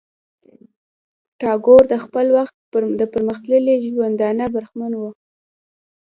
ټاګور 1.39 1.83
د 1.93 1.95
خپل 2.03 2.25
وخت 2.37 2.55
د 2.99 3.01
پرمختللی 3.13 3.75
ژوندانه 3.85 4.45
برخمن 4.55 4.91
وو. 4.97 5.11